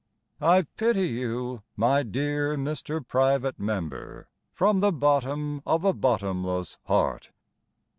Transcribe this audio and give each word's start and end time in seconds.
I 0.41 0.63
pity 0.77 1.09
you, 1.09 1.61
my 1.77 2.01
dear 2.01 2.57
Mr. 2.57 3.07
Private 3.07 3.59
Member, 3.59 4.27
From 4.51 4.79
the 4.79 4.91
bottom 4.91 5.61
of 5.63 5.85
a 5.85 5.93
bottomless 5.93 6.79
heart. 6.85 7.29